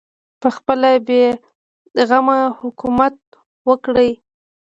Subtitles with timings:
[0.41, 1.23] پخپله بې
[2.07, 3.15] غمه حکومت
[3.69, 4.11] وکړي